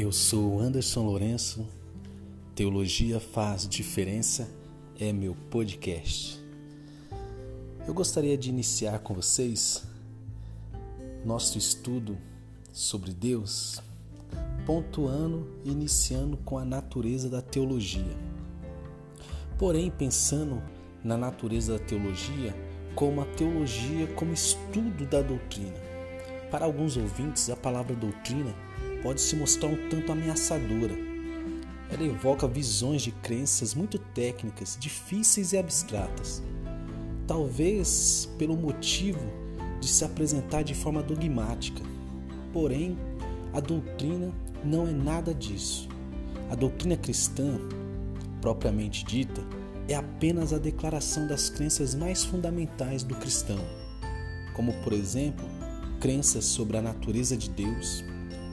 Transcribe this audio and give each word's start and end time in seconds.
Eu 0.00 0.12
sou 0.12 0.60
Anderson 0.60 1.02
Lourenço. 1.02 1.66
Teologia 2.54 3.18
faz 3.18 3.68
diferença 3.68 4.48
é 4.96 5.12
meu 5.12 5.34
podcast. 5.50 6.40
Eu 7.84 7.92
gostaria 7.92 8.38
de 8.38 8.48
iniciar 8.48 9.00
com 9.00 9.12
vocês 9.12 9.82
nosso 11.24 11.58
estudo 11.58 12.16
sobre 12.72 13.12
Deus, 13.12 13.82
pontuando 14.64 15.48
e 15.64 15.72
iniciando 15.72 16.36
com 16.36 16.58
a 16.58 16.64
natureza 16.64 17.28
da 17.28 17.42
teologia. 17.42 18.16
Porém, 19.58 19.90
pensando 19.90 20.62
na 21.02 21.16
natureza 21.16 21.76
da 21.76 21.84
teologia 21.84 22.54
como 22.94 23.20
a 23.20 23.24
teologia 23.24 24.06
como 24.14 24.32
estudo 24.32 25.04
da 25.06 25.20
doutrina. 25.20 25.74
Para 26.52 26.66
alguns 26.66 26.96
ouvintes, 26.96 27.50
a 27.50 27.56
palavra 27.56 27.96
doutrina 27.96 28.54
pode 29.02 29.20
se 29.20 29.36
mostrar 29.36 29.68
um 29.68 29.88
tanto 29.88 30.12
ameaçadora 30.12 31.08
ela 31.90 32.04
evoca 32.04 32.46
visões 32.46 33.02
de 33.02 33.10
crenças 33.10 33.74
muito 33.74 33.98
técnicas, 33.98 34.76
difíceis 34.78 35.52
e 35.52 35.58
abstratas. 35.58 36.42
Talvez 37.26 38.28
pelo 38.38 38.56
motivo 38.56 39.20
de 39.80 39.88
se 39.88 40.04
apresentar 40.04 40.62
de 40.62 40.74
forma 40.74 41.02
dogmática. 41.02 41.82
Porém, 42.52 42.98
a 43.52 43.60
doutrina 43.60 44.32
não 44.64 44.86
é 44.86 44.92
nada 44.92 45.32
disso. 45.32 45.88
A 46.50 46.54
doutrina 46.54 46.96
cristã, 46.96 47.58
propriamente 48.40 49.04
dita, 49.04 49.42
é 49.88 49.94
apenas 49.94 50.52
a 50.52 50.58
declaração 50.58 51.26
das 51.26 51.48
crenças 51.48 51.94
mais 51.94 52.24
fundamentais 52.24 53.02
do 53.02 53.14
cristão, 53.14 53.58
como, 54.54 54.72
por 54.82 54.92
exemplo, 54.92 55.46
crenças 56.00 56.44
sobre 56.44 56.76
a 56.76 56.82
natureza 56.82 57.36
de 57.36 57.48
Deus, 57.48 58.04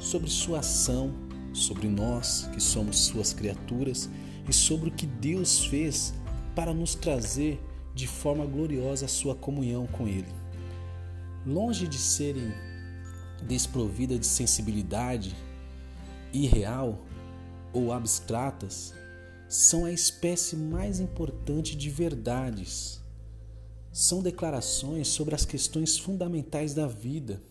sobre 0.00 0.30
sua 0.30 0.60
ação, 0.60 1.12
sobre 1.52 1.88
nós, 1.88 2.48
que 2.52 2.60
somos 2.60 2.98
Suas 2.98 3.32
criaturas, 3.32 4.08
e 4.48 4.52
sobre 4.52 4.88
o 4.88 4.92
que 4.92 5.06
Deus 5.06 5.64
fez 5.66 6.12
para 6.54 6.74
nos 6.74 6.94
trazer 6.94 7.60
de 7.94 8.06
forma 8.06 8.44
gloriosa 8.46 9.04
a 9.04 9.08
Sua 9.08 9.34
comunhão 9.34 9.86
com 9.86 10.08
Ele. 10.08 10.32
Longe 11.46 11.86
de 11.86 11.98
serem 11.98 12.52
desprovidas 13.46 14.18
de 14.18 14.26
sensibilidade 14.26 15.36
irreal 16.32 16.98
ou 17.72 17.92
abstratas, 17.92 18.94
são 19.48 19.84
a 19.84 19.92
espécie 19.92 20.56
mais 20.56 21.00
importante 21.00 21.76
de 21.76 21.90
verdades. 21.90 23.00
São 23.92 24.22
declarações 24.22 25.08
sobre 25.08 25.34
as 25.34 25.44
questões 25.44 25.98
fundamentais 25.98 26.74
da 26.74 26.86
vida. 26.86 27.42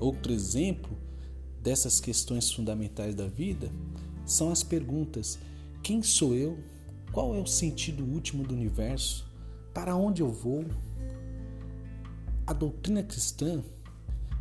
Outro 0.00 0.32
exemplo 0.32 0.96
dessas 1.64 1.98
questões 1.98 2.52
fundamentais 2.52 3.14
da 3.14 3.26
vida 3.26 3.72
são 4.26 4.52
as 4.52 4.62
perguntas: 4.62 5.38
quem 5.82 6.02
sou 6.02 6.34
eu? 6.34 6.58
Qual 7.10 7.34
é 7.34 7.40
o 7.40 7.46
sentido 7.46 8.04
último 8.04 8.44
do 8.44 8.54
universo? 8.54 9.26
Para 9.72 9.96
onde 9.96 10.20
eu 10.20 10.30
vou? 10.30 10.64
A 12.46 12.52
doutrina 12.52 13.02
cristã, 13.02 13.62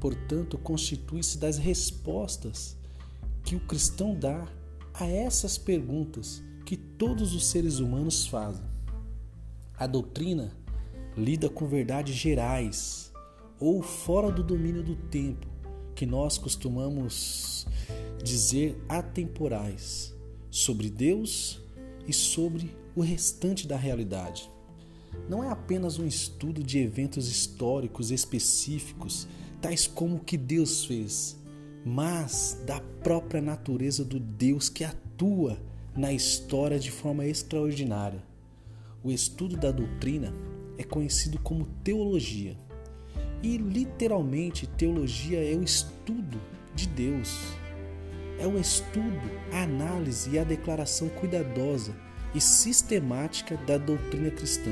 portanto, 0.00 0.56
constitui-se 0.58 1.38
das 1.38 1.58
respostas 1.58 2.76
que 3.42 3.56
o 3.56 3.60
cristão 3.60 4.14
dá 4.14 4.46
a 4.94 5.06
essas 5.06 5.58
perguntas 5.58 6.42
que 6.64 6.76
todos 6.76 7.34
os 7.34 7.46
seres 7.46 7.80
humanos 7.80 8.26
fazem. 8.26 8.64
A 9.76 9.86
doutrina 9.86 10.52
lida 11.16 11.48
com 11.48 11.66
verdades 11.66 12.14
gerais 12.14 13.10
ou 13.58 13.82
fora 13.82 14.30
do 14.30 14.42
domínio 14.42 14.84
do 14.84 14.94
tempo, 14.94 15.46
que 15.98 16.06
nós 16.06 16.38
costumamos 16.38 17.66
dizer 18.22 18.80
atemporais 18.88 20.14
sobre 20.48 20.88
Deus 20.88 21.60
e 22.06 22.12
sobre 22.12 22.70
o 22.94 23.00
restante 23.00 23.66
da 23.66 23.76
realidade. 23.76 24.48
Não 25.28 25.42
é 25.42 25.48
apenas 25.48 25.98
um 25.98 26.06
estudo 26.06 26.62
de 26.62 26.78
eventos 26.78 27.28
históricos 27.28 28.12
específicos, 28.12 29.26
tais 29.60 29.88
como 29.88 30.18
o 30.18 30.20
que 30.20 30.36
Deus 30.36 30.84
fez, 30.84 31.36
mas 31.84 32.62
da 32.64 32.80
própria 33.02 33.42
natureza 33.42 34.04
do 34.04 34.20
Deus 34.20 34.68
que 34.68 34.84
atua 34.84 35.58
na 35.96 36.12
história 36.12 36.78
de 36.78 36.92
forma 36.92 37.26
extraordinária. 37.26 38.22
O 39.02 39.10
estudo 39.10 39.56
da 39.56 39.72
doutrina 39.72 40.32
é 40.78 40.84
conhecido 40.84 41.40
como 41.40 41.66
teologia 41.82 42.56
e 43.42 43.56
literalmente, 43.56 44.66
teologia 44.66 45.38
é 45.38 45.56
o 45.56 45.62
estudo 45.62 46.40
de 46.74 46.88
Deus. 46.88 47.52
É 48.38 48.46
o 48.46 48.58
estudo, 48.58 49.30
a 49.52 49.62
análise 49.62 50.30
e 50.30 50.38
a 50.38 50.44
declaração 50.44 51.08
cuidadosa 51.08 51.94
e 52.34 52.40
sistemática 52.40 53.56
da 53.58 53.78
doutrina 53.78 54.30
cristã. 54.30 54.70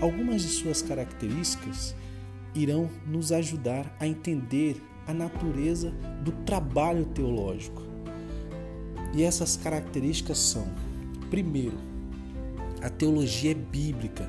Algumas 0.00 0.42
de 0.42 0.48
suas 0.48 0.82
características 0.82 1.94
irão 2.54 2.88
nos 3.06 3.32
ajudar 3.32 3.94
a 3.98 4.06
entender 4.06 4.80
a 5.06 5.12
natureza 5.12 5.90
do 6.22 6.32
trabalho 6.44 7.06
teológico. 7.06 7.82
E 9.14 9.22
essas 9.22 9.56
características 9.56 10.38
são: 10.38 10.66
primeiro, 11.30 11.76
a 12.82 12.88
teologia 12.88 13.52
é 13.52 13.54
bíblica, 13.54 14.28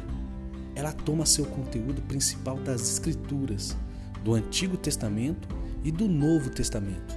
ela 0.76 0.92
toma 0.92 1.26
seu 1.26 1.46
conteúdo 1.46 2.02
principal 2.02 2.58
das 2.58 2.82
Escrituras, 2.82 3.76
do 4.24 4.34
Antigo 4.34 4.76
Testamento 4.76 5.48
e 5.84 5.92
do 5.92 6.08
Novo 6.08 6.50
Testamento. 6.50 7.16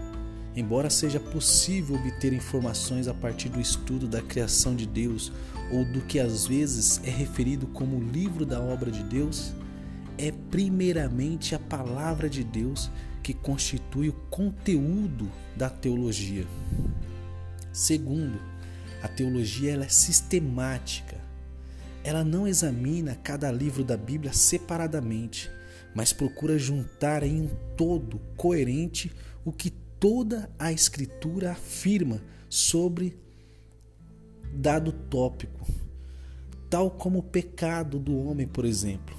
Embora 0.54 0.88
seja 0.88 1.20
possível 1.20 1.96
obter 1.96 2.32
informações 2.32 3.08
a 3.08 3.14
partir 3.14 3.48
do 3.48 3.60
estudo 3.60 4.06
da 4.06 4.22
criação 4.22 4.74
de 4.74 4.86
Deus 4.86 5.32
ou 5.72 5.84
do 5.84 6.00
que 6.02 6.18
às 6.18 6.46
vezes 6.46 7.00
é 7.04 7.10
referido 7.10 7.66
como 7.68 8.00
livro 8.00 8.46
da 8.46 8.60
obra 8.60 8.90
de 8.90 9.02
Deus, 9.02 9.52
é 10.16 10.32
primeiramente 10.50 11.54
a 11.54 11.58
palavra 11.58 12.28
de 12.28 12.42
Deus 12.42 12.90
que 13.22 13.34
constitui 13.34 14.08
o 14.08 14.14
conteúdo 14.30 15.30
da 15.56 15.68
teologia. 15.68 16.46
Segundo, 17.72 18.40
a 19.02 19.08
teologia 19.08 19.72
ela 19.72 19.84
é 19.84 19.88
sistemática 19.88 21.27
ela 22.04 22.24
não 22.24 22.46
examina 22.46 23.14
cada 23.16 23.50
livro 23.50 23.84
da 23.84 23.96
Bíblia 23.96 24.32
separadamente, 24.32 25.50
mas 25.94 26.12
procura 26.12 26.58
juntar 26.58 27.22
em 27.22 27.42
um 27.42 27.50
todo 27.76 28.20
coerente 28.36 29.12
o 29.44 29.52
que 29.52 29.70
toda 29.70 30.50
a 30.58 30.72
Escritura 30.72 31.52
afirma 31.52 32.22
sobre 32.48 33.18
dado 34.52 34.92
tópico, 34.92 35.66
tal 36.70 36.90
como 36.90 37.18
o 37.18 37.22
pecado 37.22 37.98
do 37.98 38.16
homem, 38.16 38.46
por 38.46 38.64
exemplo. 38.64 39.16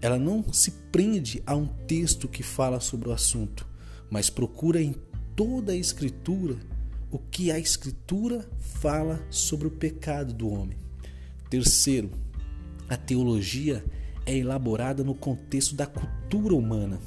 Ela 0.00 0.18
não 0.18 0.52
se 0.52 0.70
prende 0.92 1.42
a 1.46 1.54
um 1.54 1.66
texto 1.66 2.28
que 2.28 2.42
fala 2.42 2.80
sobre 2.80 3.08
o 3.08 3.12
assunto, 3.12 3.66
mas 4.10 4.28
procura 4.28 4.80
em 4.82 4.94
toda 5.34 5.72
a 5.72 5.76
Escritura 5.76 6.56
o 7.10 7.18
que 7.18 7.50
a 7.50 7.58
Escritura 7.58 8.48
fala 8.58 9.24
sobre 9.30 9.68
o 9.68 9.70
pecado 9.70 10.34
do 10.34 10.48
homem. 10.48 10.85
Terceiro, 11.48 12.10
a 12.88 12.96
teologia 12.96 13.84
é 14.24 14.36
elaborada 14.36 15.04
no 15.04 15.14
contexto 15.14 15.74
da 15.74 15.86
cultura 15.86 16.54
humana. 16.54 17.00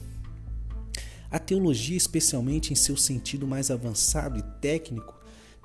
A 1.29 1.37
teologia, 1.37 1.97
especialmente 1.97 2.71
em 2.71 2.75
seu 2.75 2.97
sentido 2.97 3.45
mais 3.45 3.69
avançado 3.69 4.39
e 4.39 4.43
técnico, 4.61 5.13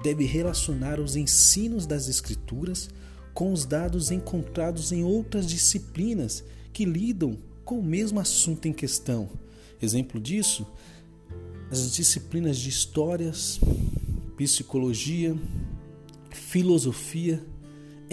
deve 0.03 0.25
relacionar 0.25 1.01
os 1.01 1.17
ensinos 1.17 1.87
das 1.87 2.09
Escrituras 2.09 2.91
com 3.33 3.53
os 3.53 3.65
dados 3.65 4.11
encontrados 4.11 4.93
em 4.93 5.03
outras 5.03 5.47
disciplinas 5.47 6.45
que 6.73 6.85
lidam 6.85 7.39
com 7.65 7.79
o 7.79 7.82
mesmo 7.82 8.20
assunto 8.20 8.67
em 8.67 8.73
questão. 8.73 9.31
Exemplo 9.81 10.20
disso, 10.20 10.67
as 11.70 11.93
disciplinas 11.93 12.59
de 12.59 12.69
histórias, 12.69 13.59
psicologia, 14.37 15.37
filosofia, 16.31 17.43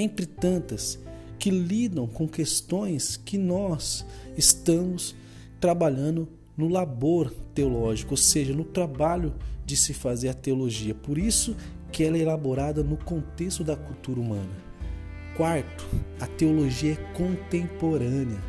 entre 0.01 0.25
tantas 0.25 0.99
que 1.37 1.49
lidam 1.49 2.07
com 2.07 2.27
questões 2.27 3.17
que 3.17 3.37
nós 3.37 4.05
estamos 4.37 5.15
trabalhando 5.59 6.27
no 6.57 6.67
labor 6.67 7.31
teológico, 7.53 8.11
ou 8.11 8.17
seja, 8.17 8.53
no 8.53 8.63
trabalho 8.63 9.33
de 9.65 9.75
se 9.75 9.93
fazer 9.93 10.29
a 10.29 10.33
teologia. 10.33 10.93
Por 10.93 11.17
isso 11.17 11.55
que 11.91 12.03
ela 12.03 12.17
é 12.17 12.21
elaborada 12.21 12.83
no 12.83 12.97
contexto 12.97 13.63
da 13.63 13.75
cultura 13.75 14.19
humana. 14.19 14.71
Quarto, 15.35 15.87
a 16.19 16.27
teologia 16.27 16.93
é 16.93 17.13
contemporânea. 17.13 18.39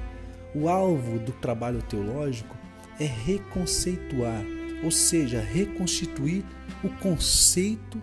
O 0.54 0.68
alvo 0.68 1.18
do 1.18 1.32
trabalho 1.32 1.82
teológico 1.82 2.56
é 3.00 3.06
reconceituar, 3.06 4.44
ou 4.84 4.90
seja, 4.90 5.40
reconstituir 5.40 6.44
o 6.84 6.88
conceito 7.00 8.02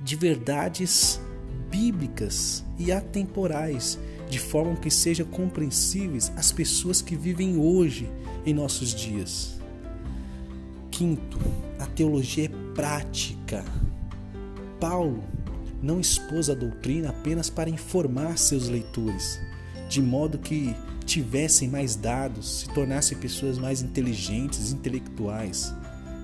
de 0.00 0.16
verdades 0.16 1.20
bíblicas 1.70 2.64
e 2.78 2.90
atemporais, 2.90 3.98
de 4.28 4.38
forma 4.38 4.76
que 4.76 4.90
sejam 4.90 5.26
compreensíveis 5.26 6.32
às 6.36 6.52
pessoas 6.52 7.00
que 7.00 7.16
vivem 7.16 7.56
hoje 7.56 8.10
em 8.44 8.54
nossos 8.54 8.94
dias. 8.94 9.58
quinto, 10.90 11.38
a 11.78 11.86
teologia 11.86 12.44
é 12.44 12.74
prática. 12.74 13.64
Paulo 14.78 15.22
não 15.82 15.98
expôs 15.98 16.50
a 16.50 16.54
doutrina 16.54 17.08
apenas 17.08 17.48
para 17.48 17.70
informar 17.70 18.36
seus 18.36 18.68
leitores, 18.68 19.40
de 19.88 20.02
modo 20.02 20.38
que 20.38 20.76
tivessem 21.06 21.68
mais 21.68 21.96
dados, 21.96 22.60
se 22.60 22.68
tornassem 22.68 23.18
pessoas 23.18 23.58
mais 23.58 23.82
inteligentes, 23.82 24.72
intelectuais. 24.72 25.74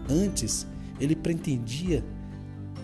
Antes, 0.09 0.67
ele 1.01 1.17
pretendia 1.17 2.05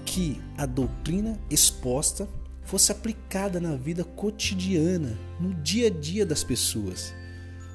que 0.04 0.40
a 0.56 0.66
doutrina 0.66 1.38
exposta 1.50 2.28
fosse 2.64 2.92
aplicada 2.92 3.60
na 3.60 3.76
vida 3.76 4.04
cotidiana, 4.04 5.18
no 5.40 5.52
dia 5.54 5.88
a 5.88 5.90
dia 5.90 6.24
das 6.24 6.44
pessoas. 6.44 7.12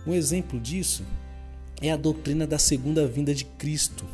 Um 0.06 0.14
exemplo 0.14 0.60
disso 0.60 1.04
é 1.82 1.92
a 1.92 1.98
doutrina 1.98 2.48
da 2.48 2.58
segunda 2.58 3.06
vinda 3.06 3.34
de 3.34 3.46
Cristo. 3.46 4.06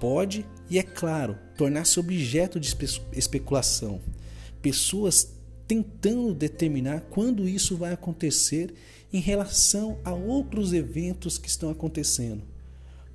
Pode, 0.00 0.44
e 0.68 0.78
é 0.78 0.82
claro, 0.82 1.38
tornar-se 1.56 2.00
objeto 2.00 2.58
de 2.58 2.76
especulação. 3.12 4.00
Pessoas 4.60 5.32
tentando 5.66 6.34
determinar 6.34 7.02
quando 7.08 7.48
isso 7.48 7.76
vai 7.76 7.92
acontecer 7.92 8.74
em 9.12 9.20
relação 9.20 9.98
a 10.04 10.12
outros 10.12 10.72
eventos 10.72 11.38
que 11.38 11.48
estão 11.48 11.70
acontecendo. 11.70 12.42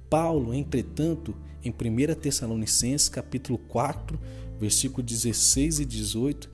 Paulo, 0.09 0.53
entretanto, 0.53 1.35
em 1.63 1.69
1 1.69 2.15
Tessalonicenses 2.15 3.09
capítulo 3.09 3.57
4, 3.57 4.19
versículo 4.59 5.03
16 5.03 5.79
e 5.79 5.85
18, 5.85 6.49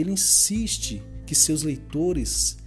ele 0.00 0.12
insiste 0.12 1.02
que 1.26 1.34
seus 1.34 1.62
leitores 1.62 2.58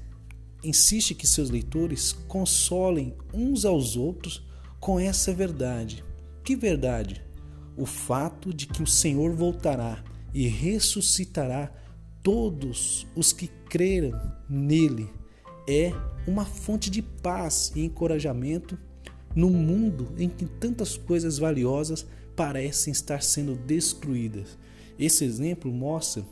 insiste 0.63 1.15
que 1.15 1.25
seus 1.25 1.49
leitores 1.49 2.11
consolem 2.27 3.15
uns 3.33 3.65
aos 3.65 3.95
outros 3.95 4.45
com 4.79 4.99
essa 4.99 5.33
verdade. 5.33 6.03
Que 6.43 6.55
verdade? 6.55 7.23
O 7.77 7.85
fato 7.85 8.53
de 8.53 8.67
que 8.67 8.83
o 8.83 8.87
Senhor 8.87 9.33
voltará 9.33 10.03
e 10.33 10.47
ressuscitará 10.47 11.71
todos 12.21 13.07
os 13.15 13.31
que 13.31 13.47
creram 13.69 14.19
nele 14.49 15.09
é 15.67 15.93
uma 16.27 16.45
fonte 16.45 16.89
de 16.89 17.01
paz 17.01 17.71
e 17.75 17.85
encorajamento 17.85 18.77
no 19.35 19.49
mundo 19.49 20.13
em 20.17 20.27
que 20.27 20.45
tantas 20.45 20.97
coisas 20.97 21.37
valiosas 21.37 22.05
parecem 22.35 22.91
estar 22.91 23.21
sendo 23.21 23.55
destruídas. 23.55 24.57
Esse 24.97 25.23
exemplo 25.23 25.71
mostra 25.71 26.25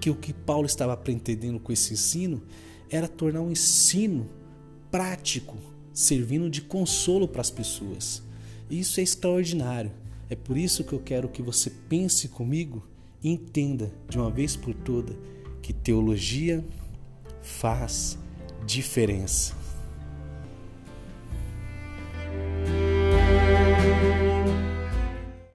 que 0.00 0.10
o 0.10 0.14
que 0.14 0.32
Paulo 0.32 0.66
estava 0.66 0.96
pretendendo 0.96 1.60
com 1.60 1.72
esse 1.72 1.92
ensino 1.92 2.42
era 2.88 3.06
tornar 3.06 3.42
um 3.42 3.50
ensino 3.50 4.28
prático, 4.90 5.56
servindo 5.92 6.48
de 6.48 6.62
consolo 6.62 7.28
para 7.28 7.42
as 7.42 7.50
pessoas. 7.50 8.22
Isso 8.70 8.98
é 8.98 9.02
extraordinário. 9.02 9.92
É 10.28 10.34
por 10.34 10.56
isso 10.56 10.84
que 10.84 10.92
eu 10.92 11.00
quero 11.00 11.28
que 11.28 11.42
você 11.42 11.70
pense 11.88 12.28
comigo 12.28 12.86
e 13.22 13.30
entenda 13.30 13.92
de 14.08 14.18
uma 14.18 14.30
vez 14.30 14.56
por 14.56 14.74
toda 14.74 15.14
que 15.60 15.72
teologia 15.72 16.64
faz 17.42 18.18
diferença. 18.66 19.59